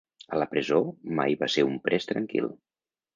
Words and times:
A 0.35 0.37
la 0.43 0.45
presó 0.53 0.79
mai 1.19 1.35
va 1.41 1.49
ser 1.57 1.65
un 1.67 1.75
pres 1.89 2.09
tranquil. 2.13 2.49